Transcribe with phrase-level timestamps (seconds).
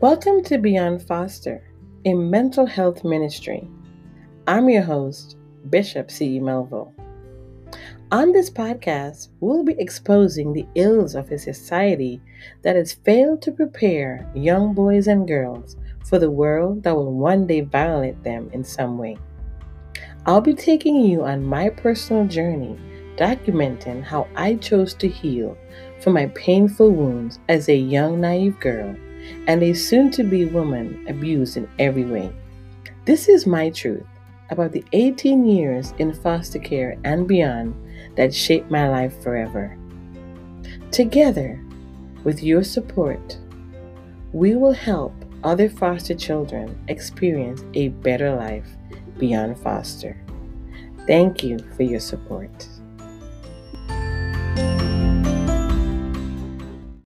[0.00, 1.62] Welcome to Beyond Foster,
[2.06, 3.68] a mental health ministry.
[4.46, 5.36] I'm your host,
[5.68, 6.40] Bishop C.
[6.40, 6.94] Melville.
[8.10, 12.18] On this podcast, we'll be exposing the ills of a society
[12.62, 15.76] that has failed to prepare young boys and girls
[16.06, 19.18] for the world that will one day violate them in some way.
[20.24, 22.74] I'll be taking you on my personal journey,
[23.16, 25.58] documenting how I chose to heal
[26.00, 28.96] from my painful wounds as a young, naive girl
[29.46, 32.32] and a soon to be woman abused in every way.
[33.04, 34.06] This is my truth
[34.50, 37.74] about the 18 years in foster care and beyond
[38.16, 39.76] that shaped my life forever.
[40.90, 41.60] Together,
[42.24, 43.38] with your support,
[44.32, 48.68] we will help other foster children experience a better life
[49.18, 50.20] beyond foster.
[51.06, 52.68] Thank you for your support.